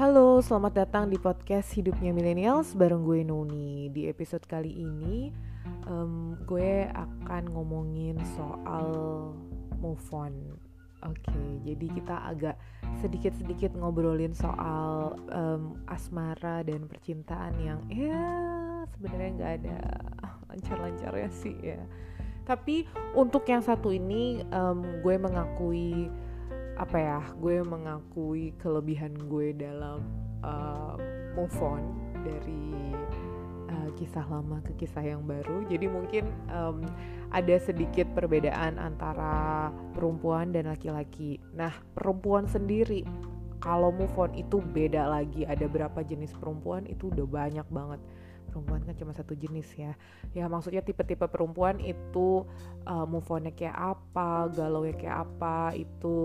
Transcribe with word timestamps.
Halo, 0.00 0.40
selamat 0.40 0.72
datang 0.80 1.12
di 1.12 1.20
podcast 1.20 1.76
Hidupnya 1.76 2.16
Millennials 2.16 2.72
bareng 2.72 3.04
gue 3.04 3.20
Noni. 3.20 3.92
Di 3.92 4.08
episode 4.08 4.40
kali 4.48 4.72
ini 4.80 5.28
um, 5.84 6.40
gue 6.48 6.88
akan 6.88 7.52
ngomongin 7.52 8.16
soal 8.32 8.88
move 9.76 10.00
on. 10.08 10.56
Oke, 11.04 11.20
okay, 11.20 11.48
jadi 11.68 11.86
kita 12.00 12.16
agak 12.32 12.56
sedikit-sedikit 13.04 13.76
ngobrolin 13.76 14.32
soal 14.32 15.20
um, 15.36 15.76
asmara 15.84 16.64
dan 16.64 16.88
percintaan 16.88 17.60
yang 17.60 17.84
ya 17.92 18.24
sebenarnya 18.96 19.30
nggak 19.36 19.52
ada 19.60 19.78
lancar-lancarnya 20.48 21.28
sih 21.28 21.60
ya. 21.60 21.84
Tapi 22.48 22.88
untuk 23.12 23.44
yang 23.44 23.60
satu 23.60 23.92
ini 23.92 24.48
um, 24.48 24.80
gue 25.04 25.20
mengakui 25.20 26.08
apa 26.80 26.96
ya 26.96 27.20
gue 27.36 27.60
mengakui 27.60 28.56
kelebihan 28.56 29.12
gue 29.28 29.52
dalam 29.52 30.00
uh, 30.40 30.96
move 31.36 31.52
on 31.60 31.84
dari 32.24 32.96
uh, 33.68 33.92
kisah 34.00 34.24
lama 34.24 34.64
ke 34.64 34.72
kisah 34.80 35.04
yang 35.04 35.28
baru. 35.28 35.68
Jadi 35.68 35.86
mungkin 35.92 36.32
um, 36.48 36.80
ada 37.36 37.60
sedikit 37.60 38.08
perbedaan 38.16 38.80
antara 38.80 39.68
perempuan 39.92 40.56
dan 40.56 40.72
laki-laki. 40.72 41.36
Nah 41.52 41.76
perempuan 41.92 42.48
sendiri 42.48 43.04
kalau 43.60 43.92
move 43.92 44.16
on 44.16 44.32
itu 44.32 44.64
beda 44.64 45.04
lagi 45.04 45.44
ada 45.44 45.68
berapa 45.68 46.00
jenis 46.00 46.32
perempuan 46.40 46.88
itu 46.88 47.12
udah 47.12 47.28
banyak 47.28 47.68
banget 47.68 48.00
perempuan 48.50 48.82
kan 48.82 48.94
cuma 48.98 49.14
satu 49.14 49.38
jenis 49.38 49.70
ya. 49.78 49.94
Ya 50.34 50.50
maksudnya 50.50 50.82
tipe-tipe 50.82 51.24
perempuan 51.30 51.78
itu 51.78 52.44
uh, 52.84 53.06
move 53.06 53.30
onnya 53.30 53.54
kayak 53.54 53.78
apa 53.78 54.50
galau 54.50 54.82
ya 54.82 54.94
kayak 54.98 55.30
apa 55.30 55.72
itu 55.78 56.18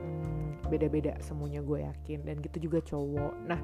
hmm, 0.00 0.70
beda-beda 0.70 1.18
semuanya 1.20 1.60
gue 1.60 1.82
yakin 1.82 2.22
dan 2.22 2.38
gitu 2.38 2.70
juga 2.70 2.78
cowok. 2.86 3.34
Nah 3.50 3.60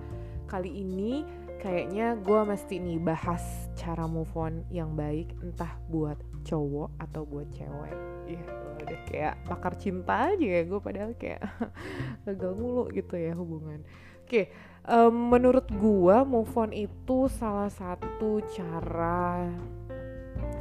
kali 0.51 0.83
ini 0.83 1.23
kayaknya 1.63 2.19
gue 2.21 2.41
mesti 2.45 2.83
nih 2.83 2.99
bahas 3.01 3.43
cara 3.79 4.05
move 4.05 4.31
on 4.37 4.67
yang 4.69 4.93
baik 4.99 5.33
entah 5.41 5.79
buat 5.89 6.19
cowok 6.45 6.91
atau 6.99 7.23
buat 7.25 7.49
cewek. 7.55 7.97
Iya 8.27 8.67
udah 8.87 9.01
kayak 9.09 9.35
pakar 9.49 9.75
cinta 9.81 10.31
aja 10.31 10.47
ya 10.47 10.63
gue 10.63 10.79
padahal 10.79 11.13
kayak 11.19 11.43
gagal 12.29 12.53
mulu 12.55 12.87
gitu 12.93 13.17
ya 13.17 13.33
hubungan. 13.35 13.83
Oke 14.27 14.51
um, 14.87 15.35
menurut 15.35 15.67
gua 15.77 16.23
move 16.23 16.51
on 16.57 16.71
itu 16.73 17.27
salah 17.31 17.71
satu 17.71 18.41
cara 18.55 19.51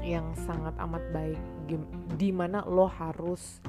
yang 0.05 0.33
sangat 0.37 0.73
amat 0.77 1.01
baik 1.09 1.41
di 2.17 2.29
mana 2.29 2.61
lo 2.65 2.85
harus 2.85 3.61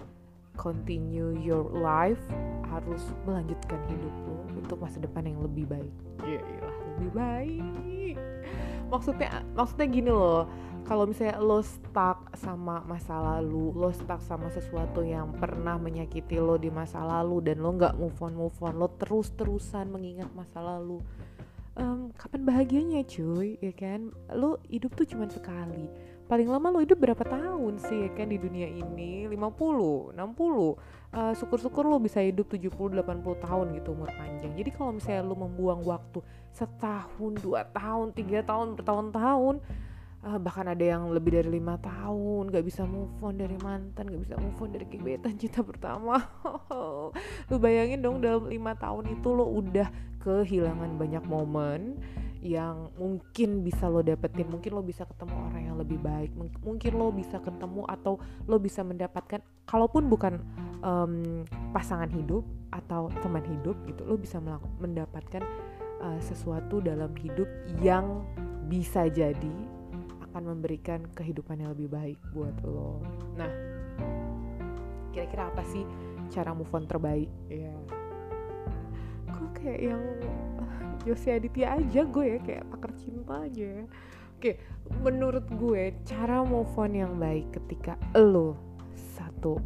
continue 0.57 1.37
your 1.41 1.65
life 1.73 2.21
harus 2.69 3.01
melanjutkan 3.25 3.81
hidup 3.89 4.13
lo 4.29 4.37
untuk 4.57 4.77
masa 4.81 5.01
depan 5.01 5.25
yang 5.25 5.41
lebih 5.41 5.65
baik. 5.69 5.95
Ya 6.25 6.41
iyalah 6.41 6.79
lebih 6.93 7.11
baik. 7.17 8.17
Maksudnya 8.93 9.31
maksudnya 9.57 9.87
gini 9.89 10.11
loh 10.13 10.45
kalau 10.87 11.03
misalnya 11.11 11.43
lo 11.43 11.59
stuck 11.67 12.31
sama 12.39 12.79
masa 12.87 13.19
lalu, 13.19 13.75
lo 13.75 13.91
stuck 13.91 14.23
sama 14.23 14.47
sesuatu 14.55 15.03
yang 15.03 15.35
pernah 15.35 15.75
menyakiti 15.75 16.39
lo 16.39 16.55
di 16.55 16.71
masa 16.71 17.03
lalu 17.03 17.43
dan 17.43 17.59
lo 17.59 17.75
nggak 17.75 17.99
move 17.99 18.15
on 18.23 18.35
move 18.39 18.59
on, 18.63 18.79
lo 18.79 18.87
terus 18.95 19.35
terusan 19.35 19.91
mengingat 19.91 20.31
masa 20.31 20.63
lalu, 20.63 21.03
um, 21.75 22.15
kapan 22.15 22.47
bahagianya 22.47 23.03
cuy, 23.03 23.59
ya 23.59 23.75
kan? 23.75 24.15
Lo 24.31 24.63
hidup 24.71 24.95
tuh 24.95 25.11
cuma 25.11 25.27
sekali. 25.27 25.91
Paling 26.27 26.47
lama 26.51 26.75
lo 26.75 26.79
hidup 26.83 26.99
berapa 26.99 27.23
tahun 27.23 27.79
sih 27.83 28.07
ya 28.07 28.11
kan 28.15 28.31
di 28.31 28.39
dunia 28.39 28.67
ini? 28.67 29.27
50, 29.31 30.15
60. 30.15 30.19
Uh, 30.19 31.33
syukur-syukur 31.39 31.87
lo 31.87 32.03
bisa 32.03 32.19
hidup 32.19 32.51
70, 32.51 32.71
80 33.03 33.47
tahun 33.47 33.67
gitu 33.79 33.95
umur 33.95 34.11
panjang. 34.15 34.55
Jadi 34.55 34.71
kalau 34.75 34.95
misalnya 34.95 35.23
lo 35.23 35.35
membuang 35.39 35.83
waktu 35.87 36.23
setahun, 36.51 37.33
dua 37.43 37.67
tahun, 37.71 38.11
tiga 38.11 38.43
tahun, 38.43 38.75
bertahun-tahun, 38.75 39.63
uh, 40.27 40.39
bahkan 40.43 40.67
ada 40.67 40.83
yang 40.83 41.07
lebih 41.15 41.39
dari 41.39 41.63
lima 41.63 41.79
tahun 41.79 42.51
gak 42.51 42.67
bisa 42.67 42.83
move 42.83 43.15
on 43.23 43.39
dari 43.39 43.55
mantan 43.63 44.11
gak 44.11 44.23
bisa 44.27 44.35
move 44.43 44.59
on 44.59 44.71
dari 44.75 44.87
gebetan 44.91 45.39
cinta 45.39 45.63
pertama. 45.63 46.19
Lu 47.49 47.57
bayangin 47.63 48.03
dong 48.03 48.19
dalam 48.19 48.51
lima 48.51 48.75
tahun 48.75 49.15
itu 49.15 49.29
lo 49.31 49.47
udah 49.47 49.87
kehilangan 50.27 50.99
banyak 50.99 51.25
momen 51.31 52.03
yang 52.43 52.91
mungkin 52.99 53.63
bisa 53.63 53.87
lo 53.87 54.03
dapetin. 54.03 54.51
Mungkin 54.51 54.75
lo 54.75 54.83
bisa 54.83 55.07
ketemu 55.07 55.35
orang 55.51 55.63
yang 55.63 55.77
lebih 55.79 55.99
baik. 56.03 56.35
Mungkin 56.63 56.93
lo 56.99 57.15
bisa 57.15 57.39
ketemu 57.39 57.87
atau 57.87 58.19
lo 58.51 58.59
bisa 58.59 58.83
mendapatkan 58.83 59.41
kalaupun 59.67 60.11
bukan 60.11 60.43
um, 60.83 61.47
pasangan 61.71 62.11
hidup 62.11 62.43
atau 62.75 63.09
teman 63.23 63.43
hidup 63.47 63.75
gitu 63.89 64.05
lo 64.05 64.21
bisa 64.21 64.43
mendapatkan 64.79 65.43
uh, 66.03 66.19
sesuatu 66.21 66.83
dalam 66.83 67.11
hidup 67.19 67.49
yang 67.81 68.27
bisa 68.67 69.07
jadi 69.07 69.76
akan 70.37 70.53
memberikan 70.53 71.01
kehidupan 71.17 71.65
yang 71.65 71.73
lebih 71.73 71.89
baik 71.89 72.21
buat 72.37 72.53
lo. 72.61 73.01
Nah, 73.41 73.49
kira-kira 75.09 75.49
apa 75.49 75.65
sih 75.65 75.81
cara 76.29 76.53
move 76.53 76.69
on 76.77 76.85
terbaik? 76.85 77.33
Ya, 77.49 77.73
gue 79.33 79.49
kayak 79.57 79.81
yang 79.81 80.03
Yosi 81.09 81.33
Aditya 81.33 81.81
aja 81.81 82.05
gue 82.05 82.37
ya 82.37 82.39
kayak 82.45 82.69
pakar 82.69 82.93
cinta 83.01 83.49
aja. 83.49 83.89
Oke, 84.37 84.61
menurut 85.01 85.49
gue 85.57 85.97
cara 86.05 86.45
move 86.45 86.69
on 86.77 86.93
yang 86.93 87.17
baik 87.17 87.57
ketika 87.57 87.97
lo 88.13 88.61
satu 89.17 89.57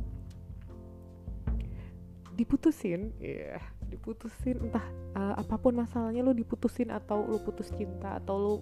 diputusin, 2.38 3.10
ya 3.18 3.58
yeah, 3.58 3.62
diputusin 3.90 4.70
entah 4.70 4.86
uh, 5.18 5.34
apa 5.34 5.58
pun 5.58 5.74
masalahnya 5.74 6.22
lo 6.22 6.30
diputusin 6.30 6.94
atau 6.94 7.26
lo 7.26 7.42
putus 7.42 7.74
cinta 7.74 8.22
atau 8.22 8.36
lo 8.38 8.54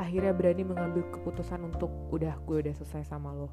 akhirnya 0.00 0.32
berani 0.32 0.64
mengambil 0.64 1.04
keputusan 1.12 1.60
untuk 1.68 1.92
udah 2.08 2.32
gue 2.48 2.64
udah 2.64 2.74
selesai 2.80 3.12
sama 3.12 3.36
lo. 3.36 3.52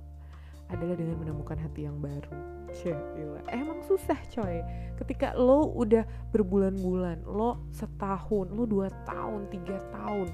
Adalah 0.72 0.96
dengan 0.96 1.20
menemukan 1.20 1.60
hati 1.60 1.84
yang 1.88 2.00
baru. 2.00 2.32
Cila. 2.72 3.40
emang 3.52 3.80
susah 3.84 4.20
coy. 4.32 4.60
Ketika 5.00 5.36
lo 5.36 5.72
udah 5.76 6.04
berbulan-bulan 6.36 7.24
lo 7.24 7.68
setahun 7.72 8.52
lo 8.52 8.68
dua 8.68 8.92
tahun 9.08 9.48
tiga 9.48 9.80
tahun 9.96 10.28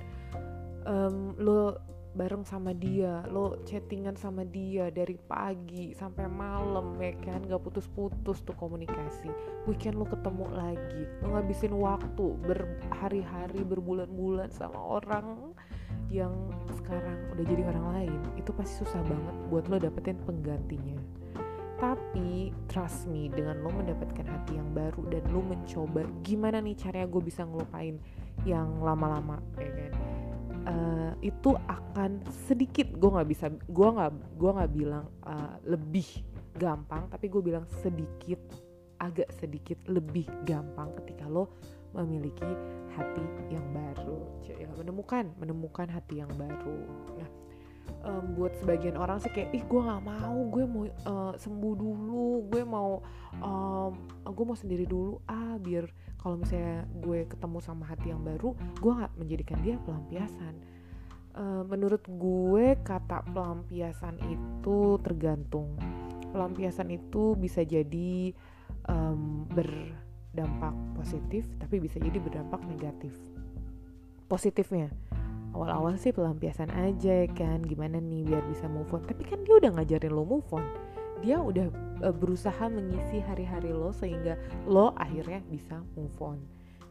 um, 0.89 1.37
lo 1.37 1.77
bareng 2.13 2.45
sama 2.45 2.77
dia 2.77 3.25
lo 3.33 3.57
chattingan 3.65 4.13
sama 4.13 4.45
dia 4.45 4.93
dari 4.93 5.17
pagi 5.17 5.93
sampai 5.93 6.25
malam 6.25 6.97
ya 6.97 7.13
kan? 7.21 7.45
Gak 7.45 7.61
putus-putus 7.61 8.41
tuh 8.41 8.57
komunikasi. 8.57 9.29
Weekend 9.69 10.01
lo 10.01 10.05
ketemu 10.09 10.45
lagi. 10.49 11.03
Lo 11.21 11.37
ngabisin 11.37 11.73
waktu 11.77 12.25
berhari-hari 12.41 13.61
berbulan-bulan 13.61 14.49
sama 14.49 14.77
orang 14.77 15.53
yang 16.13 16.33
sekarang 16.77 17.17
udah 17.33 17.45
jadi 17.49 17.61
orang 17.73 17.87
lain 17.97 18.19
itu 18.37 18.53
pasti 18.53 18.85
susah 18.85 19.01
banget 19.01 19.35
buat 19.49 19.65
lo 19.65 19.81
dapetin 19.81 20.21
penggantinya. 20.21 21.01
Tapi 21.81 22.53
trust 22.69 23.09
me 23.09 23.27
dengan 23.33 23.65
lo 23.65 23.73
mendapatkan 23.73 24.23
hati 24.23 24.55
yang 24.55 24.69
baru 24.77 25.01
dan 25.09 25.25
lo 25.33 25.41
mencoba 25.41 26.05
gimana 26.21 26.61
nih 26.61 26.77
caranya 26.77 27.09
gue 27.09 27.21
bisa 27.25 27.41
ngelupain 27.43 27.97
yang 28.45 28.79
lama-lama 28.85 29.41
ya 29.57 29.73
kan? 29.73 29.93
Uh, 30.63 31.11
itu 31.19 31.51
akan 31.67 32.23
sedikit 32.47 32.87
gue 32.95 33.09
nggak 33.11 33.27
bisa 33.27 33.51
gue 33.51 33.89
nggak 33.99 34.11
gue 34.39 34.51
nggak 34.55 34.71
bilang 34.71 35.05
uh, 35.27 35.59
lebih 35.67 36.07
gampang 36.55 37.11
tapi 37.11 37.27
gue 37.27 37.41
bilang 37.43 37.67
sedikit 37.83 38.39
agak 39.03 39.27
sedikit 39.35 39.75
lebih 39.91 40.23
gampang 40.47 40.95
ketika 41.03 41.27
lo 41.27 41.59
memiliki 41.93 42.49
hati 42.97 43.25
yang 43.49 43.65
baru. 43.73 44.19
Ya 44.43 44.69
menemukan 44.73 45.31
menemukan 45.39 45.87
hati 45.89 46.21
yang 46.21 46.31
baru. 46.35 46.77
Nah 47.17 47.29
um, 48.03 48.35
buat 48.35 48.53
sebagian 48.59 48.99
orang 48.99 49.19
sih 49.23 49.31
kayak 49.31 49.51
ih 49.55 49.63
gue 49.63 49.81
nggak 49.81 50.03
mau 50.03 50.37
gue 50.51 50.63
mau 50.67 50.83
uh, 51.07 51.33
sembuh 51.39 51.73
dulu 51.75 52.27
gue 52.51 52.63
mau 52.67 52.99
um, 53.39 53.91
gue 54.27 54.45
mau 54.45 54.57
sendiri 54.57 54.85
dulu 54.87 55.19
ah 55.27 55.55
biar 55.59 55.87
kalau 56.19 56.39
misalnya 56.39 56.87
gue 57.03 57.27
ketemu 57.27 57.57
sama 57.59 57.83
hati 57.87 58.11
yang 58.11 58.23
baru 58.23 58.55
gue 58.79 58.91
nggak 58.91 59.13
menjadikan 59.19 59.59
dia 59.63 59.75
pelampiasan. 59.83 60.55
Uh, 61.33 61.65
menurut 61.65 62.05
gue 62.05 62.77
kata 62.85 63.25
pelampiasan 63.33 64.21
itu 64.29 65.01
tergantung. 65.01 65.73
Pelampiasan 66.29 66.93
itu 66.93 67.33
bisa 67.33 67.65
jadi 67.65 68.29
um, 68.85 69.49
ber 69.49 69.65
dampak 70.33 70.73
positif 70.97 71.45
tapi 71.61 71.77
bisa 71.79 72.01
jadi 72.01 72.17
berdampak 72.17 72.61
negatif. 72.65 73.13
Positifnya 74.25 74.89
awal-awal 75.53 75.95
sih 76.01 76.09
pelampiasan 76.09 76.73
aja 76.73 77.29
kan 77.37 77.61
gimana 77.61 78.01
nih 78.01 78.25
biar 78.25 78.43
bisa 78.49 78.65
move 78.65 78.89
on. 78.91 79.05
Tapi 79.05 79.21
kan 79.23 79.45
dia 79.45 79.55
udah 79.61 79.71
ngajarin 79.77 80.13
lo 80.13 80.25
move 80.25 80.49
on. 80.49 80.65
Dia 81.21 81.39
udah 81.39 81.69
uh, 82.03 82.11
berusaha 82.11 82.67
mengisi 82.67 83.21
hari-hari 83.23 83.71
lo 83.71 83.93
sehingga 83.93 84.35
lo 84.65 84.91
akhirnya 84.97 85.39
bisa 85.47 85.79
move 85.93 86.17
on. 86.19 86.41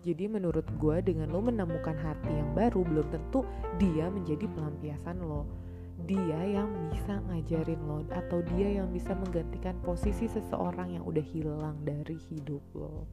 Jadi 0.02 0.26
menurut 0.26 0.66
gue 0.82 0.96
dengan 1.02 1.30
lo 1.30 1.38
menemukan 1.38 1.94
hati 1.94 2.30
yang 2.30 2.50
baru 2.58 2.82
belum 2.82 3.06
tentu 3.10 3.46
dia 3.78 4.10
menjadi 4.10 4.50
pelampiasan 4.50 5.22
lo 5.22 5.61
dia 6.04 6.60
yang 6.60 6.68
bisa 6.90 7.22
ngajarin 7.30 7.80
lo 7.86 8.02
atau 8.10 8.42
dia 8.54 8.82
yang 8.82 8.88
bisa 8.90 9.14
menggantikan 9.14 9.78
posisi 9.82 10.26
seseorang 10.26 10.98
yang 10.98 11.04
udah 11.06 11.22
hilang 11.22 11.76
dari 11.86 12.18
hidup 12.30 12.62
lo. 12.74 13.06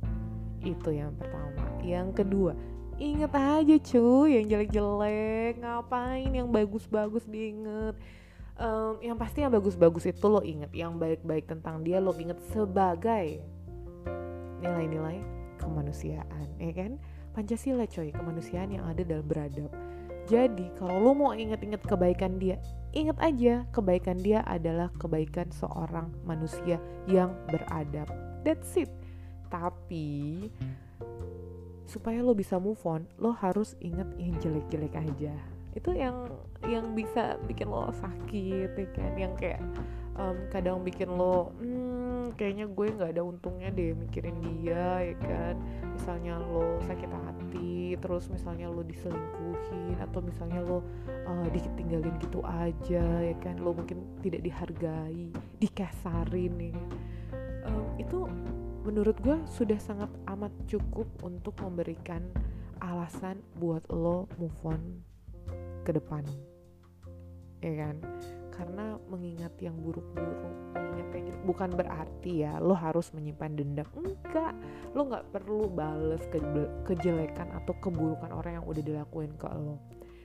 Itu 0.59 0.91
yang 0.91 1.15
pertama. 1.15 1.63
Yang 1.85 2.23
kedua 2.23 2.53
inget 2.99 3.31
aja 3.31 3.75
cuy 3.79 4.35
yang 4.35 4.45
jelek-jelek 4.51 5.63
ngapain 5.63 6.31
yang 6.35 6.51
bagus-bagus 6.51 7.23
diinget. 7.25 7.95
Um, 8.59 8.99
yang 8.99 9.15
pasti 9.15 9.39
yang 9.39 9.55
bagus-bagus 9.55 10.11
itu 10.11 10.27
lo 10.27 10.43
inget 10.43 10.67
yang 10.75 10.99
baik-baik 10.99 11.47
tentang 11.47 11.79
dia 11.79 12.03
lo 12.03 12.11
inget 12.19 12.43
sebagai 12.51 13.39
nilai-nilai 14.59 15.23
kemanusiaan 15.55 16.47
ya 16.59 16.75
kan? 16.75 16.99
Pancasila 17.31 17.87
coy 17.87 18.11
kemanusiaan 18.11 18.75
yang 18.75 18.83
ada 18.83 18.99
dalam 19.07 19.23
beradab 19.23 19.71
jadi 20.29 20.69
kalau 20.77 21.01
lo 21.01 21.11
mau 21.17 21.31
inget-inget 21.33 21.81
kebaikan 21.81 22.37
dia 22.37 22.61
inget 22.93 23.17
aja 23.21 23.65
kebaikan 23.69 24.17
dia 24.17 24.45
adalah 24.45 24.89
kebaikan 24.97 25.49
seorang 25.53 26.09
manusia 26.25 26.81
yang 27.05 27.33
beradab. 27.49 28.09
That's 28.45 28.77
it. 28.77 28.89
Tapi 29.49 30.45
supaya 31.89 32.21
lo 32.21 32.37
bisa 32.37 32.61
move 32.61 32.81
on 32.85 33.09
lo 33.17 33.33
harus 33.33 33.73
inget 33.81 34.05
yang 34.21 34.37
jelek-jelek 34.37 34.93
aja. 34.93 35.33
Itu 35.73 35.93
yang 35.97 36.29
yang 36.65 36.93
bisa 36.93 37.37
bikin 37.49 37.69
lo 37.69 37.89
sakit 37.89 38.77
ya 38.77 38.87
kan? 38.93 39.13
Yang 39.17 39.33
kayak 39.37 39.61
um, 40.17 40.37
kadang 40.53 40.85
bikin 40.85 41.09
lo 41.09 41.53
hmm, 41.57 41.88
kayaknya 42.35 42.65
gue 42.69 42.87
nggak 42.89 43.11
ada 43.17 43.23
untungnya 43.25 43.69
deh 43.73 43.93
mikirin 43.93 44.37
dia 44.41 45.13
ya 45.13 45.15
kan? 45.21 45.55
Misalnya 45.93 46.39
lo 46.39 46.79
sakit 46.85 47.11
hati 47.11 47.97
terus 47.99 48.29
misalnya 48.29 48.69
lo 48.69 48.81
diselingkuhin 48.85 49.97
atau 49.99 50.19
misalnya 50.21 50.61
lo 50.65 50.85
uh, 51.27 51.47
ditinggalin 51.49 52.15
gitu 52.21 52.41
aja 52.45 53.05
ya 53.21 53.35
kan? 53.41 53.61
Lo 53.61 53.73
mungkin 53.73 54.21
tidak 54.23 54.41
dihargai 54.45 55.33
dikasarin 55.59 56.53
nih 56.57 56.73
ya. 56.73 56.87
um, 57.69 57.85
itu 57.99 58.19
menurut 58.87 59.17
gue 59.21 59.37
sudah 59.45 59.77
sangat 59.77 60.09
amat 60.31 60.53
cukup 60.65 61.05
untuk 61.21 61.53
memberikan 61.59 62.23
alasan 62.79 63.43
buat 63.59 63.83
lo 63.91 64.25
move 64.39 64.55
on 64.63 64.81
ke 65.83 65.91
depan. 65.91 66.23
Ya 67.59 67.75
kan 67.75 67.99
karena 68.59 68.99
mengingat 69.07 69.55
yang 69.63 69.79
buruk-buruk 69.79 70.35
mengingat 70.75 71.07
yang 71.15 71.23
gitu. 71.31 71.39
Bukan 71.47 71.69
berarti 71.79 72.43
ya 72.43 72.59
lo 72.59 72.75
harus 72.75 73.15
menyimpan 73.15 73.55
dendam 73.55 73.87
enggak. 73.95 74.51
Lo 74.91 75.07
nggak 75.07 75.31
perlu 75.31 75.71
bales 75.71 76.19
ke 76.27 76.43
kejelekan 76.83 77.55
atau 77.55 77.71
keburukan 77.79 78.35
orang 78.35 78.59
yang 78.59 78.65
udah 78.67 78.83
dilakuin 78.83 79.31
ke 79.39 79.47
lo. 79.47 79.79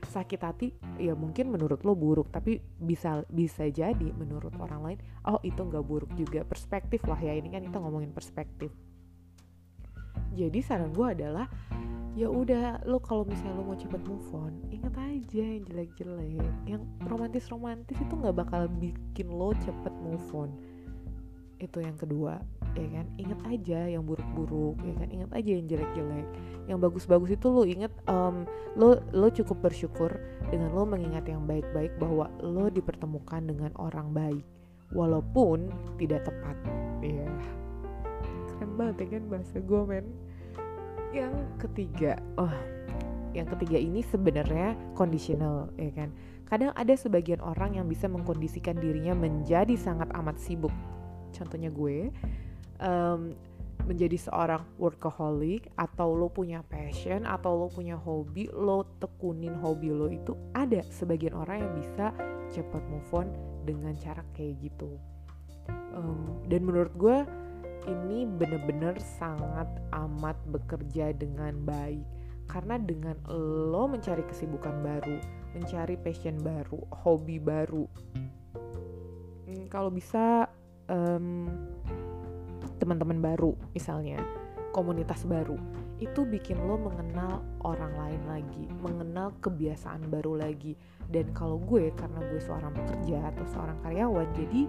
Sakit 0.05 0.41
hati 0.43 0.69
ya 0.99 1.15
mungkin 1.15 1.55
menurut 1.55 1.87
lo 1.87 1.95
buruk 1.95 2.29
tapi 2.35 2.59
bisa 2.61 3.23
bisa 3.31 3.71
jadi 3.71 4.13
menurut 4.13 4.53
orang 4.59 4.81
lain 4.83 4.99
oh 5.31 5.39
itu 5.47 5.63
nggak 5.63 5.87
buruk 5.87 6.11
juga. 6.19 6.43
Perspektif 6.43 7.07
lah 7.07 7.23
ya 7.23 7.39
ini 7.39 7.55
kan 7.55 7.63
kita 7.63 7.79
ngomongin 7.79 8.11
perspektif. 8.11 8.75
Jadi 10.35 10.59
saran 10.67 10.91
gue 10.91 11.07
adalah 11.15 11.47
ya 12.15 12.31
udah 12.31 12.87
lo 12.87 13.03
kalau 13.03 13.27
misalnya 13.27 13.59
lo 13.59 13.67
mau 13.67 13.79
cepet 13.79 14.03
move 14.07 14.31
on 14.31 14.55
inget 14.71 14.95
aja 14.95 15.45
yang 15.57 15.65
jelek-jelek. 15.67 16.53
Yang 16.69 16.83
romantis-romantis 17.09 17.99
itu 17.99 18.15
nggak 18.15 18.37
bakal 18.37 18.69
bikin 18.69 19.29
lo 19.33 19.57
cepet 19.57 19.95
move 19.99 20.29
on. 20.35 20.51
Itu 21.59 21.81
yang 21.81 21.97
kedua 21.97 22.39
ya 22.75 22.89
kan? 22.91 23.07
Inget 23.17 23.41
aja 23.49 23.81
yang 23.99 24.05
buruk-buruk 24.05 24.77
ya 24.85 24.95
kan? 24.99 25.09
Inget 25.09 25.31
aja 25.33 25.51
yang 25.51 25.67
jelek-jelek. 25.67 26.29
Yang 26.69 26.79
bagus-bagus 26.85 27.31
itu 27.35 27.47
lo 27.49 27.63
inget 27.65 27.93
um, 28.07 28.45
lo 28.77 29.01
lo 29.17 29.29
cukup 29.33 29.65
bersyukur 29.65 30.11
dengan 30.53 30.75
lo 30.77 30.85
mengingat 30.85 31.25
yang 31.27 31.49
baik-baik 31.49 31.97
bahwa 31.97 32.29
lo 32.45 32.69
dipertemukan 32.69 33.43
dengan 33.49 33.73
orang 33.81 34.13
baik 34.13 34.45
walaupun 34.93 35.73
tidak 35.97 36.29
tepat. 36.29 36.57
Ya 37.01 37.25
yeah. 37.25 37.35
keren 38.55 38.79
banget 38.79 38.97
ya 39.03 39.07
kan 39.19 39.25
bahasa 39.33 39.57
gue 39.59 39.83
men 39.83 40.07
yang 41.15 41.35
ketiga 41.63 42.19
oh 42.35 42.51
yang 43.35 43.51
ketiga 43.51 43.79
ini 43.79 44.03
sebenarnya 44.07 44.79
conditional 44.95 45.71
ya 45.75 45.91
kan? 45.91 46.15
Kadang 46.47 46.71
ada 46.79 46.95
sebagian 46.95 47.43
orang 47.43 47.75
yang 47.75 47.91
bisa 47.91 48.07
mengkondisikan 48.07 48.79
dirinya 48.79 49.11
menjadi 49.11 49.75
sangat 49.75 50.07
amat 50.15 50.39
sibuk. 50.39 50.71
Contohnya 51.35 51.75
gue 51.75 52.15
um, 52.79 53.35
menjadi 53.91 54.17
seorang 54.17 54.63
workaholic 54.79 55.67
atau 55.75 56.15
lo 56.15 56.31
punya 56.31 56.63
passion 56.63 57.27
atau 57.27 57.59
lo 57.59 57.67
punya 57.69 57.99
hobi 57.99 58.47
lo 58.55 58.87
tekunin 59.03 59.59
hobi 59.59 59.91
lo 59.91 60.07
itu 60.09 60.33
ada 60.55 60.81
sebagian 60.89 61.35
orang 61.35 61.67
yang 61.67 61.73
bisa 61.75 62.15
cepat 62.55 62.81
move 62.87 63.11
on 63.13 63.29
dengan 63.67 63.93
cara 63.99 64.23
kayak 64.39 64.63
gitu. 64.63 64.95
Um, 65.91 66.39
dan 66.47 66.63
menurut 66.63 66.95
gue 66.95 67.19
ini 67.85 68.25
bener-bener 68.29 68.97
sangat 68.99 69.69
amat 69.93 70.37
bekerja 70.49 71.13
dengan 71.17 71.57
baik. 71.65 72.05
Karena 72.45 72.77
dengan 72.77 73.17
lo 73.73 73.89
mencari 73.89 74.21
kesibukan 74.29 74.85
baru 74.85 75.17
mencari 75.55 75.95
passion 75.95 76.37
baru 76.43 76.83
hobi 77.07 77.39
baru 77.39 77.87
hmm, 79.47 79.71
kalau 79.71 79.89
bisa 79.89 80.51
um, 80.91 81.47
teman-teman 82.83 83.23
baru 83.23 83.55
misalnya 83.71 84.19
komunitas 84.75 85.23
baru 85.23 85.55
itu 86.03 86.27
bikin 86.27 86.59
lo 86.67 86.75
mengenal 86.75 87.47
orang 87.63 87.95
lain 87.95 88.23
lagi 88.27 88.67
mengenal 88.83 89.31
kebiasaan 89.39 90.11
baru 90.11 90.43
lagi. 90.43 90.75
Dan 91.07 91.31
kalau 91.31 91.63
gue 91.63 91.95
karena 91.95 92.19
gue 92.19 92.43
seorang 92.43 92.75
pekerja 92.75 93.31
atau 93.31 93.47
seorang 93.47 93.79
karyawan 93.87 94.29
jadi 94.35 94.63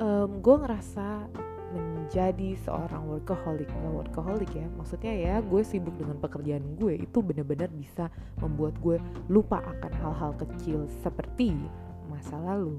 um, 0.00 0.40
gue 0.40 0.56
ngerasa 0.64 1.28
menjadi 1.74 2.54
seorang 2.62 3.10
workaholic 3.10 3.66
nggak 3.66 3.94
workaholic 4.06 4.50
ya. 4.54 4.66
Maksudnya 4.78 5.12
ya 5.12 5.34
gue 5.42 5.62
sibuk 5.66 5.94
dengan 5.98 6.18
pekerjaan 6.22 6.78
gue 6.78 7.02
itu 7.02 7.18
benar-benar 7.20 7.70
bisa 7.74 8.08
membuat 8.38 8.78
gue 8.78 8.96
lupa 9.26 9.58
akan 9.62 9.92
hal-hal 9.98 10.32
kecil 10.38 10.86
seperti 11.02 11.54
masa 12.06 12.38
lalu. 12.38 12.78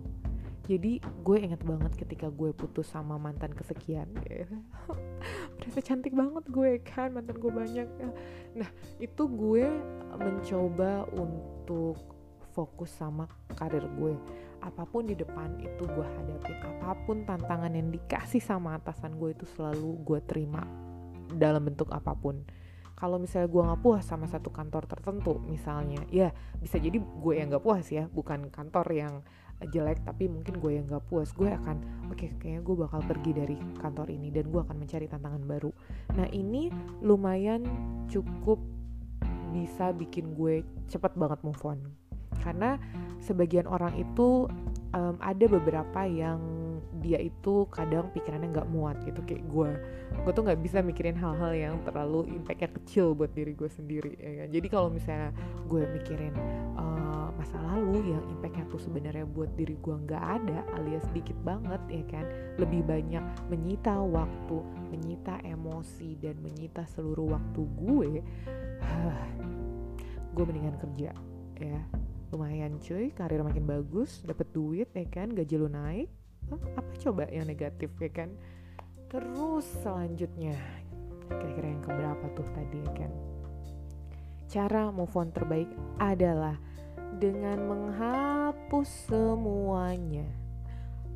Jadi 0.65 0.97
gue 0.97 1.37
inget 1.37 1.61
banget 1.61 1.93
ketika 1.93 2.33
gue 2.33 2.49
putus 2.49 2.89
sama 2.89 3.21
mantan 3.21 3.53
kesekian. 3.53 4.09
Berasa 5.61 5.79
cantik 5.85 6.17
banget 6.17 6.41
gue 6.49 6.81
kan? 6.81 7.13
Mantan 7.13 7.37
gue 7.37 7.51
banyak. 7.53 7.87
Nah 8.57 8.69
itu 8.97 9.23
gue 9.29 9.69
mencoba 10.17 11.05
untuk 11.13 12.01
fokus 12.55 12.89
sama 12.95 13.27
karir 13.59 13.83
gue 13.99 14.15
apa 14.61 14.83
pun 14.87 15.07
di 15.07 15.15
depan 15.17 15.59
itu 15.59 15.83
gue 15.83 16.05
hadapin 16.05 16.57
apa 16.63 16.93
pun 17.03 17.23
tantangan 17.25 17.71
yang 17.73 17.89
dikasih 17.89 18.39
sama 18.39 18.77
atasan 18.77 19.17
gue 19.17 19.33
itu 19.33 19.45
selalu 19.55 19.99
gue 20.05 20.19
terima 20.23 20.63
dalam 21.31 21.65
bentuk 21.65 21.89
apa 21.91 22.13
pun. 22.13 22.45
Kalau 22.95 23.19
misalnya 23.19 23.51
gue 23.51 23.59
nggak 23.59 23.81
puas 23.83 24.07
sama 24.07 24.23
satu 24.23 24.53
kantor 24.55 24.87
tertentu 24.87 25.35
misalnya 25.43 25.99
ya 26.07 26.31
bisa 26.63 26.79
jadi 26.79 26.95
gue 26.95 27.33
yang 27.35 27.51
nggak 27.51 27.65
puas 27.65 27.83
ya 27.91 28.07
bukan 28.07 28.47
kantor 28.47 28.87
yang 28.95 29.13
jelek 29.63 30.03
tapi 30.03 30.27
mungkin 30.27 30.59
gue 30.59 30.71
yang 30.75 30.85
gak 30.91 31.07
puas. 31.07 31.31
Gue 31.31 31.47
akan 31.47 32.07
oke 32.11 32.19
okay, 32.19 32.29
kayaknya 32.35 32.61
gue 32.61 32.75
bakal 32.75 32.99
pergi 33.07 33.31
dari 33.31 33.57
kantor 33.79 34.11
ini 34.11 34.27
dan 34.27 34.51
gue 34.51 34.59
akan 34.59 34.75
mencari 34.75 35.07
tantangan 35.07 35.43
baru. 35.47 35.71
Nah 36.19 36.27
ini 36.35 36.67
lumayan 36.99 37.63
cukup 38.11 38.59
bisa 39.55 39.95
bikin 39.95 40.35
gue 40.35 40.67
cepet 40.91 41.15
banget 41.15 41.39
move 41.47 41.63
on 41.63 41.79
karena 42.43 42.79
sebagian 43.21 43.65
orang 43.65 43.95
itu 43.97 44.49
um, 44.95 45.15
ada 45.19 45.45
beberapa 45.45 46.07
yang 46.07 46.39
dia 47.03 47.21
itu 47.21 47.69
kadang 47.69 48.09
pikirannya 48.15 48.49
nggak 48.49 48.71
muat 48.71 48.97
gitu 49.05 49.21
kayak 49.29 49.45
gue 49.51 49.71
gue 50.25 50.31
tuh 50.31 50.43
nggak 50.47 50.61
bisa 50.63 50.79
mikirin 50.81 51.13
hal-hal 51.13 51.53
yang 51.53 51.75
terlalu 51.85 52.25
impactnya 52.33 52.71
kecil 52.81 53.13
buat 53.13 53.29
diri 53.35 53.53
gue 53.53 53.69
sendiri 53.69 54.15
ya 54.17 54.31
kan? 54.41 54.47
Jadi 54.49 54.67
kalau 54.71 54.89
misalnya 54.89 55.29
gue 55.69 55.81
mikirin 55.85 56.33
uh, 56.79 57.29
masa 57.35 57.61
lalu 57.61 58.15
yang 58.15 58.23
impactnya 58.31 58.65
tuh 58.71 58.81
sebenarnya 58.81 59.27
buat 59.27 59.51
diri 59.53 59.75
gue 59.77 59.95
nggak 60.07 60.23
ada 60.41 60.65
alias 60.79 61.05
sedikit 61.11 61.37
banget 61.45 61.81
ya 61.91 62.03
kan? 62.09 62.25
Lebih 62.57 62.81
banyak 62.87 63.23
menyita 63.53 64.01
waktu 64.01 64.57
menyita 64.89 65.41
emosi 65.45 66.17
dan 66.17 66.39
menyita 66.41 66.87
seluruh 66.95 67.37
waktu 67.37 67.61
gue 67.85 68.09
gue 70.35 70.43
mendingan 70.43 70.75
kerja 70.79 71.11
ya 71.59 71.79
lumayan 72.33 72.77
cuy. 72.81 73.11
Karir 73.13 73.41
makin 73.45 73.65
bagus 73.65 74.21
dapat 74.25 74.49
duit 74.53 74.89
ya 74.93 75.05
kan? 75.09 75.33
Gaji 75.33 75.55
lu 75.57 75.69
naik. 75.69 76.09
Apa 76.77 76.91
coba 77.01 77.25
yang 77.29 77.49
negatif 77.49 77.91
ya 77.97 78.09
kan? 78.13 78.33
Terus 79.09 79.65
selanjutnya 79.81 80.57
kira-kira 81.25 81.67
yang 81.73 81.81
keberapa 81.81 82.25
tuh 82.37 82.47
tadi 82.53 82.77
ya 82.81 82.91
kan? 82.93 83.11
Cara 84.45 84.93
move 84.93 85.13
on 85.17 85.33
terbaik 85.33 85.69
adalah 85.97 86.57
dengan 87.17 87.65
menghapus 87.65 89.09
semuanya. 89.09 90.27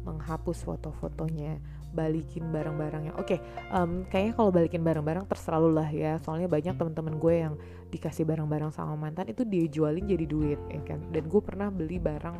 Menghapus 0.01 0.65
foto-fotonya 0.65 1.59
balikin 1.93 2.49
barang-barangnya. 2.53 3.17
Oke 3.17 3.37
okay, 3.37 3.39
um, 3.73 4.05
kayaknya 4.07 4.33
kalau 4.37 4.49
balikin 4.53 4.81
barang-barang 4.85 5.25
terserah 5.25 5.59
lu 5.61 5.71
lah 5.73 5.89
ya. 5.89 6.17
Soalnya 6.21 6.47
banyak 6.49 6.75
teman-teman 6.77 7.15
gue 7.17 7.35
yang 7.35 7.53
dikasih 7.89 8.23
barang-barang 8.25 8.69
sama 8.69 8.93
mantan 8.93 9.29
itu 9.33 9.41
dia 9.45 9.65
jualin 9.65 10.05
jadi 10.05 10.25
duit 10.29 10.59
ya 10.69 10.81
kan? 10.85 10.99
Dan 11.09 11.25
gue 11.25 11.41
pernah 11.41 11.73
beli 11.73 11.97
barang 11.97 12.37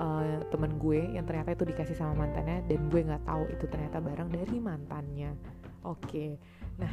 uh, 0.00 0.44
temen 0.48 0.80
gue 0.80 1.00
yang 1.16 1.24
ternyata 1.28 1.52
itu 1.52 1.64
dikasih 1.68 1.96
sama 1.96 2.26
mantannya 2.26 2.64
dan 2.64 2.80
gue 2.88 3.00
nggak 3.00 3.24
tahu 3.24 3.44
itu 3.52 3.64
ternyata 3.68 3.98
barang 4.00 4.28
dari 4.32 4.56
mantannya. 4.56 5.30
Oke 5.86 6.02
okay. 6.02 6.30
nah 6.76 6.92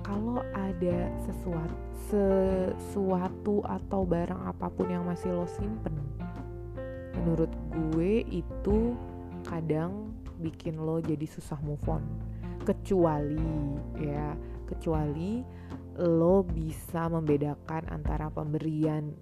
kalau 0.00 0.40
ada 0.56 1.12
sesuatu 1.28 1.76
sesuatu 2.10 3.62
atau 3.62 4.02
barang 4.02 4.42
apa 4.50 4.66
pun 4.72 4.90
yang 4.90 5.06
masih 5.06 5.30
lo 5.30 5.46
simpen 5.46 5.94
menurut 7.20 7.50
gue 7.92 8.24
itu 8.26 8.96
kadang 9.46 10.09
bikin 10.40 10.80
lo 10.80 10.98
jadi 10.98 11.28
susah 11.28 11.60
move 11.60 11.84
on. 11.86 12.02
Kecuali 12.64 13.76
ya 14.00 14.32
kecuali 14.64 15.44
lo 16.00 16.40
bisa 16.46 17.12
membedakan 17.12 17.92
antara 17.92 18.32
pemberian 18.32 19.12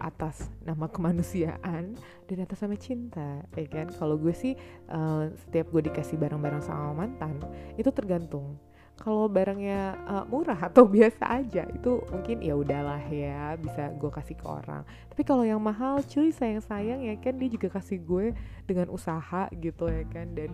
atas 0.00 0.48
nama 0.64 0.88
kemanusiaan 0.88 1.92
dan 2.24 2.38
atas 2.40 2.64
nama 2.64 2.76
cinta 2.80 3.44
ya 3.52 3.68
kan? 3.68 3.92
Kalau 3.92 4.16
gue 4.16 4.32
sih 4.32 4.56
uh, 4.88 5.28
setiap 5.46 5.68
gue 5.68 5.92
dikasih 5.92 6.16
barang-barang 6.16 6.64
sama 6.64 7.04
mantan 7.04 7.36
itu 7.76 7.92
tergantung 7.92 8.56
kalau 9.00 9.32
barangnya 9.32 9.96
uh, 10.04 10.24
murah 10.28 10.68
atau 10.68 10.84
biasa 10.94 11.24
aja 11.40 11.64
itu 11.72 12.04
mungkin 12.12 12.44
ya 12.44 12.52
udahlah 12.52 13.00
ya 13.08 13.56
bisa 13.56 13.88
gue 13.96 14.10
kasih 14.12 14.36
ke 14.36 14.44
orang. 14.44 14.84
Tapi 15.08 15.22
kalau 15.24 15.42
yang 15.42 15.58
mahal 15.58 16.04
cuy 16.04 16.28
sayang 16.28 16.60
sayang 16.60 17.00
ya 17.00 17.16
kan 17.16 17.40
dia 17.40 17.48
juga 17.48 17.72
kasih 17.72 17.98
gue 18.04 18.36
dengan 18.68 18.92
usaha 18.92 19.48
gitu 19.56 19.88
ya 19.88 20.04
kan. 20.12 20.36
Dan 20.36 20.52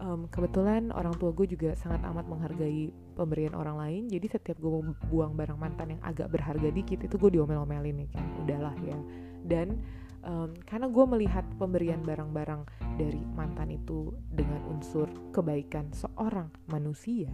um, 0.00 0.24
kebetulan 0.32 0.88
orang 0.96 1.12
tua 1.20 1.36
gue 1.36 1.44
juga 1.44 1.76
sangat 1.76 2.00
amat 2.08 2.24
menghargai 2.24 2.88
pemberian 3.12 3.52
orang 3.52 3.76
lain. 3.76 4.02
Jadi 4.08 4.26
setiap 4.40 4.56
gue 4.56 4.72
buang 5.12 5.36
barang 5.36 5.60
mantan 5.60 5.92
yang 5.92 6.02
agak 6.02 6.32
berharga 6.32 6.72
dikit 6.72 7.04
itu 7.04 7.14
gue 7.20 7.30
diomel-omelin 7.36 8.08
ya 8.08 8.08
kan 8.16 8.24
udahlah 8.40 8.76
ya. 8.80 8.96
Dan 9.44 9.76
um, 10.26 10.50
karena 10.66 10.86
gue 10.90 11.04
melihat 11.06 11.44
pemberian 11.58 12.02
barang-barang 12.02 12.66
dari 12.98 13.22
mantan 13.34 13.74
itu 13.74 14.14
dengan 14.30 14.62
unsur 14.70 15.10
kebaikan 15.30 15.90
seorang 15.94 16.50
manusia 16.70 17.30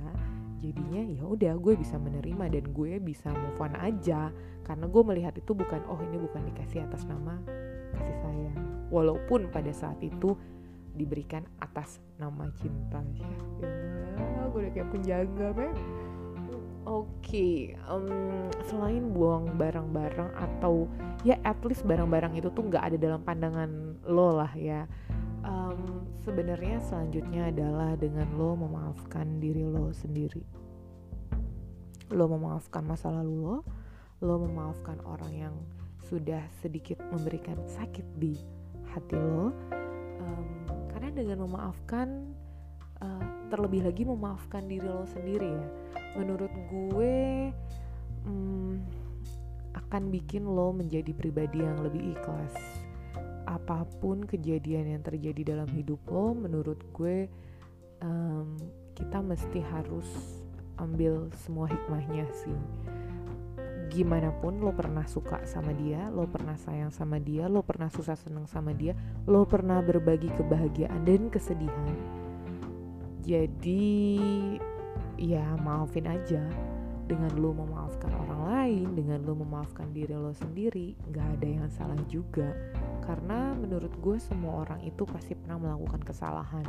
jadinya 0.59 1.03
ya 1.07 1.23
udah 1.23 1.55
gue 1.59 1.75
bisa 1.79 1.97
menerima 1.97 2.51
dan 2.51 2.65
gue 2.75 2.99
bisa 2.99 3.31
move 3.31 3.63
on 3.63 3.75
aja. 3.79 4.31
Karena 4.67 4.85
gue 4.85 5.03
melihat 5.07 5.35
itu 5.39 5.57
bukan 5.57 5.81
oh 5.89 5.97
ini 6.03 6.19
bukan 6.21 6.45
dikasih 6.53 6.85
atas 6.85 7.07
nama 7.09 7.41
kasih 7.97 8.17
sayang. 8.21 8.59
Walaupun 8.93 9.49
pada 9.49 9.71
saat 9.73 9.97
itu 10.05 10.37
diberikan 10.99 11.47
atas 11.63 12.03
nama 12.19 12.51
cinta. 12.59 13.01
Ya, 13.15 13.31
gue 14.51 14.59
udah 14.67 14.73
kayak 14.75 14.91
penjaga 14.91 15.49
men 15.55 15.73
oke 16.89 17.21
okay, 17.21 17.77
um, 17.85 18.49
selain 18.65 19.13
buang 19.13 19.61
barang-barang 19.61 20.33
atau 20.33 20.89
ya 21.21 21.37
at 21.45 21.61
least 21.69 21.85
barang-barang 21.85 22.41
itu 22.41 22.49
tuh 22.49 22.65
nggak 22.65 22.81
ada 22.81 22.97
dalam 22.97 23.21
pandangan 23.21 24.01
lo 24.09 24.41
lah 24.41 24.49
ya. 24.57 24.89
Um, 25.45 26.09
sebenarnya 26.25 26.81
selanjutnya 26.89 27.53
adalah 27.53 27.93
dengan 28.01 28.33
lo 28.41 28.57
memaafkan 28.57 29.37
diri 29.37 29.69
lo 29.69 29.93
sendiri. 29.93 30.41
Lo 32.09 32.25
memaafkan 32.25 32.89
masa 32.89 33.13
lalu 33.13 33.37
lo 33.45 33.57
lo 34.19 34.35
memaafkan 34.49 34.99
orang 35.05 35.33
yang 35.37 35.55
sudah 36.09 36.41
sedikit 36.65 36.99
memberikan 37.13 37.61
sakit 37.69 38.17
di 38.17 38.33
hati 38.97 39.15
lo. 39.15 39.53
Um, 40.19 40.65
karena 40.89 41.13
dengan 41.13 41.45
memaafkan 41.45 42.33
uh, 43.05 43.25
terlebih 43.53 43.85
lagi 43.85 44.09
memaafkan 44.09 44.65
diri 44.67 44.89
lo 44.89 45.05
sendiri 45.05 45.53
ya 45.53 45.69
menurut 46.19 46.51
gue 46.67 47.17
um, 48.27 48.83
akan 49.79 50.11
bikin 50.11 50.43
lo 50.43 50.75
menjadi 50.75 51.15
pribadi 51.15 51.63
yang 51.63 51.79
lebih 51.79 52.19
ikhlas 52.19 52.53
apa 53.47 53.87
pun 54.03 54.27
kejadian 54.27 54.99
yang 54.99 55.03
terjadi 55.07 55.57
dalam 55.57 55.71
hidup 55.73 56.03
lo 56.11 56.35
menurut 56.35 56.83
gue 56.91 57.31
um, 58.03 58.59
kita 58.99 59.23
mesti 59.23 59.63
harus 59.63 60.07
ambil 60.83 61.31
semua 61.47 61.71
hikmahnya 61.71 62.27
sih 62.35 62.59
gimana 63.89 64.29
pun 64.45 64.61
lo 64.61 64.69
pernah 64.77 65.09
suka 65.09 65.49
sama 65.49 65.73
dia, 65.73 66.13
lo 66.13 66.29
pernah 66.29 66.61
sayang 66.61 66.93
sama 66.93 67.17
dia, 67.17 67.49
lo 67.49 67.65
pernah 67.65 67.89
susah 67.89 68.21
seneng 68.21 68.45
sama 68.45 68.77
dia, 68.77 68.93
lo 69.25 69.49
pernah 69.49 69.81
berbagi 69.81 70.29
kebahagiaan 70.37 71.09
dan 71.09 71.33
kesedihan. 71.33 71.97
Jadi 73.25 73.97
ya 75.19 75.45
maafin 75.61 76.07
aja. 76.09 76.43
Dengan 77.09 77.33
lo 77.41 77.57
memaafkan 77.57 78.13
orang 78.13 78.43
lain, 78.53 78.87
dengan 78.93 79.25
lo 79.25 79.33
memaafkan 79.33 79.89
diri 79.97 80.13
lo 80.13 80.29
sendiri, 80.37 80.93
nggak 81.09 81.41
ada 81.41 81.49
yang 81.49 81.69
salah 81.73 81.97
juga. 82.05 82.53
Karena 83.01 83.57
menurut 83.57 83.91
gue 84.05 84.21
semua 84.21 84.69
orang 84.69 84.85
itu 84.85 85.09
pasti 85.09 85.33
pernah 85.33 85.57
melakukan 85.57 86.05
kesalahan. 86.05 86.69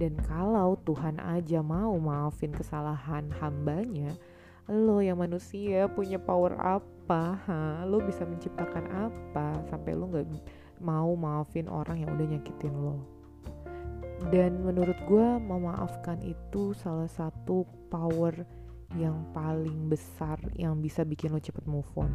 Dan 0.00 0.16
kalau 0.24 0.80
Tuhan 0.88 1.20
aja 1.20 1.60
mau 1.60 1.92
maafin 2.00 2.50
kesalahan 2.56 3.28
hambanya 3.38 4.16
lo 4.64 5.04
yang 5.04 5.20
manusia 5.20 5.84
punya 5.92 6.16
power 6.16 6.56
apa 6.56 7.36
ha? 7.44 7.84
lo 7.84 8.00
bisa 8.00 8.24
menciptakan 8.24 9.12
apa 9.12 9.60
sampai 9.68 9.92
lo 9.92 10.08
nggak 10.08 10.24
mau 10.80 11.12
maafin 11.12 11.68
orang 11.68 12.00
yang 12.00 12.16
udah 12.16 12.32
nyakitin 12.32 12.72
lo 12.72 13.04
dan 14.30 14.62
menurut 14.62 14.96
gue 15.04 15.26
memaafkan 15.42 16.22
itu 16.22 16.72
salah 16.78 17.10
satu 17.10 17.66
power 17.90 18.32
yang 18.94 19.26
paling 19.34 19.90
besar 19.90 20.38
yang 20.54 20.78
bisa 20.78 21.02
bikin 21.02 21.34
lo 21.34 21.42
cepet 21.42 21.66
move 21.66 21.88
on. 21.98 22.10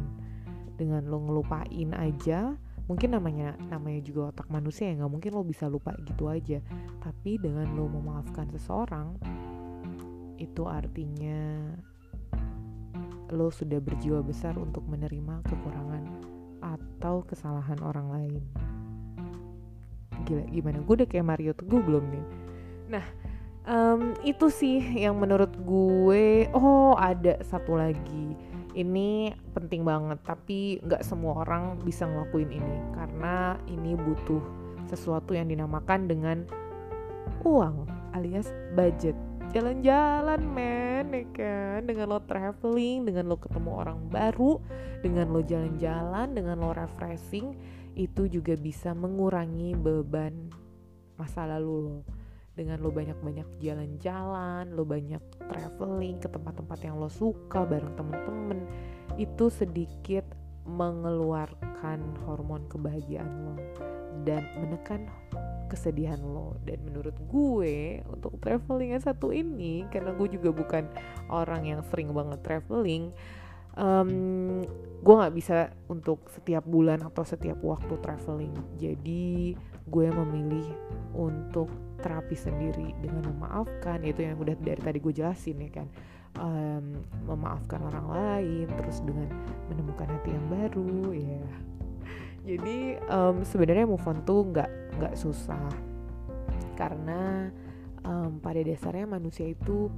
Dengan 0.80 1.04
lo 1.12 1.20
ngelupain 1.20 1.92
aja 1.92 2.56
mungkin 2.88 3.14
namanya 3.14 3.54
namanya 3.70 4.02
juga 4.02 4.34
otak 4.34 4.50
manusia 4.50 4.90
ya 4.90 4.98
nggak 4.98 5.12
mungkin 5.12 5.30
lo 5.36 5.44
bisa 5.44 5.68
lupa 5.68 5.92
gitu 6.08 6.26
aja. 6.32 6.64
Tapi 7.04 7.36
dengan 7.36 7.68
lo 7.76 7.86
memaafkan 7.86 8.48
seseorang 8.48 9.20
itu 10.40 10.64
artinya 10.64 11.68
lo 13.30 13.52
sudah 13.52 13.78
berjiwa 13.78 14.24
besar 14.24 14.56
untuk 14.58 14.82
menerima 14.88 15.44
kekurangan 15.46 16.02
atau 16.64 17.22
kesalahan 17.28 17.78
orang 17.84 18.08
lain 18.10 18.42
gila 20.26 20.44
gimana? 20.50 20.78
Gue 20.84 20.94
udah 21.02 21.08
kayak 21.08 21.26
Mario 21.26 21.52
Teguh 21.56 21.82
belum 21.82 22.04
nih. 22.10 22.24
Nah 22.90 23.06
um, 23.66 24.16
itu 24.24 24.48
sih 24.50 24.80
yang 24.80 25.18
menurut 25.18 25.52
gue 25.62 26.48
oh 26.56 26.96
ada 26.96 27.40
satu 27.44 27.76
lagi. 27.76 28.36
Ini 28.70 29.34
penting 29.50 29.82
banget 29.82 30.22
tapi 30.22 30.78
nggak 30.86 31.02
semua 31.02 31.42
orang 31.42 31.82
bisa 31.82 32.06
ngelakuin 32.06 32.50
ini. 32.54 32.76
Karena 32.94 33.58
ini 33.66 33.98
butuh 33.98 34.42
sesuatu 34.86 35.34
yang 35.34 35.50
dinamakan 35.50 36.06
dengan 36.06 36.38
uang 37.46 37.86
alias 38.14 38.50
budget. 38.74 39.14
Jalan-jalan 39.50 40.46
men 40.46 41.10
ya 41.10 41.26
kan? 41.34 41.82
Dengan 41.82 42.14
lo 42.14 42.22
traveling 42.22 43.02
dengan 43.02 43.26
lo 43.26 43.34
ketemu 43.34 43.70
orang 43.82 43.98
baru 44.06 44.62
dengan 45.02 45.34
lo 45.34 45.42
jalan-jalan 45.42 46.30
dengan 46.38 46.62
lo 46.62 46.70
refreshing 46.70 47.58
itu 48.00 48.32
juga 48.32 48.56
bisa 48.56 48.96
mengurangi 48.96 49.76
beban 49.76 50.48
masa 51.20 51.44
lalu 51.44 51.76
lo. 51.84 51.98
Dengan 52.56 52.80
lo 52.80 52.88
banyak-banyak 52.88 53.60
jalan-jalan, 53.60 54.72
lo 54.72 54.88
banyak 54.88 55.20
traveling 55.36 56.16
ke 56.16 56.28
tempat-tempat 56.32 56.78
yang 56.80 56.96
lo 56.96 57.12
suka 57.12 57.68
bareng 57.68 57.92
temen-temen, 57.94 58.64
itu 59.20 59.52
sedikit 59.52 60.24
mengeluarkan 60.64 62.00
hormon 62.24 62.64
kebahagiaan 62.72 63.32
lo 63.44 63.54
dan 64.24 64.44
menekan 64.60 65.08
kesedihan 65.68 66.20
lo. 66.20 66.56
Dan 66.64 66.84
menurut 66.88 67.16
gue 67.28 68.00
untuk 68.08 68.40
traveling 68.40 68.96
yang 68.96 69.04
satu 69.04 69.28
ini 69.30 69.84
karena 69.92 70.16
gue 70.16 70.28
juga 70.40 70.50
bukan 70.56 70.88
orang 71.28 71.68
yang 71.68 71.80
sering 71.92 72.16
banget 72.16 72.40
traveling 72.40 73.12
um, 73.76 74.10
gue 75.00 75.14
nggak 75.16 75.34
bisa 75.34 75.72
untuk 75.88 76.28
setiap 76.28 76.64
bulan 76.68 77.00
atau 77.00 77.24
setiap 77.24 77.58
waktu 77.64 77.96
traveling. 78.04 78.52
Jadi 78.76 79.56
gue 79.90 80.06
memilih 80.12 80.66
untuk 81.16 81.68
terapi 82.00 82.36
sendiri 82.36 82.94
dengan 83.00 83.28
memaafkan 83.32 84.00
itu 84.04 84.24
yang 84.24 84.40
udah 84.40 84.56
dari 84.60 84.80
tadi 84.80 84.98
gue 85.00 85.12
jelasin 85.12 85.60
ya 85.60 85.70
kan? 85.82 85.88
Um, 86.38 87.02
memaafkan 87.26 87.82
orang 87.82 88.06
lain 88.06 88.66
terus 88.78 89.02
dengan 89.02 89.26
menemukan 89.66 90.06
hati 90.06 90.30
yang 90.30 90.46
baru 90.46 91.10
ya. 91.10 91.44
Jadi 92.40 92.96
um, 93.10 93.42
sebenarnya 93.44 93.84
move 93.84 94.06
on 94.06 94.22
tuh 94.24 94.46
nggak 94.48 94.70
nggak 95.00 95.14
susah. 95.18 95.68
Karena 96.78 97.50
um, 98.04 98.40
pada 98.40 98.60
dasarnya 98.64 99.04
manusia 99.04 99.48
itu 99.52 99.92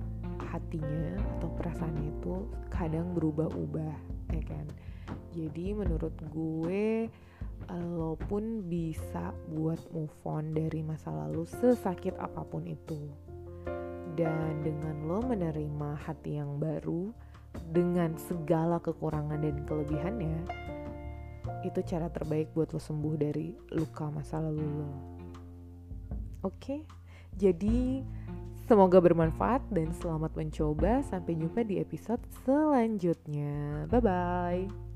hatinya 0.52 1.16
atau 1.38 1.49
perasaannya 1.56 2.12
itu 2.12 2.35
kadang 2.68 3.16
berubah-ubah 3.16 3.97
ya 4.37 4.42
kan? 4.44 4.66
Jadi 5.32 5.73
menurut 5.73 6.12
gue 6.28 7.09
lo 7.73 8.21
pun 8.28 8.68
bisa 8.68 9.32
buat 9.49 9.80
move 9.97 10.12
on 10.28 10.52
dari 10.52 10.85
masa 10.85 11.09
lalu 11.09 11.49
sesakit 11.49 12.12
apa 12.21 12.44
pun 12.44 12.68
itu. 12.68 13.09
Dan 14.12 14.61
dengan 14.61 15.09
lo 15.09 15.25
menerima 15.25 15.97
hati 16.04 16.37
yang 16.37 16.61
baru 16.61 17.09
dengan 17.73 18.12
segala 18.21 18.76
kekurangan 18.76 19.40
dan 19.40 19.64
kelebihannya 19.64 20.37
itu 21.64 21.80
cara 21.87 22.12
terbaik 22.12 22.52
buat 22.52 22.76
lo 22.76 22.80
sembuh 22.82 23.14
dari 23.16 23.56
luka 23.73 24.12
masa 24.12 24.37
lalu 24.42 24.66
lo. 24.68 24.90
Oke? 26.44 26.52
Okay? 26.59 26.80
jadi 27.37 28.04
semoga 28.73 29.05
bermanfaat 29.05 29.61
dan 29.69 29.93
selamat 30.00 30.33
mencoba. 30.33 31.05
Sampai 31.05 31.37
jumpa 31.37 31.61
di 31.61 31.76
episode 31.76 32.25
selanjutnya. 32.49 33.85
Bye 33.93 34.00
bye 34.00 34.91